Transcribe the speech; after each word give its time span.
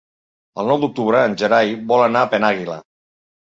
El 0.63 0.71
nou 0.71 0.79
d'octubre 0.83 1.21
en 1.27 1.37
Gerai 1.43 1.71
vol 1.93 2.07
anar 2.09 2.25
a 2.25 2.33
Penàguila. 2.35 2.83